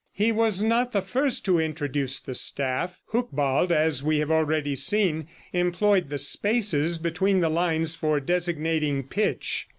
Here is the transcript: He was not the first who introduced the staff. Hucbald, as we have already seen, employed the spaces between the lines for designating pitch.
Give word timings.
He 0.13 0.31
was 0.31 0.63
not 0.63 0.93
the 0.93 1.01
first 1.03 1.45
who 1.45 1.59
introduced 1.59 2.25
the 2.25 2.33
staff. 2.33 2.99
Hucbald, 3.11 3.71
as 3.71 4.01
we 4.01 4.17
have 4.17 4.31
already 4.31 4.73
seen, 4.75 5.27
employed 5.53 6.09
the 6.09 6.17
spaces 6.17 6.97
between 6.97 7.39
the 7.39 7.49
lines 7.49 7.93
for 7.93 8.19
designating 8.19 9.03
pitch. 9.03 9.67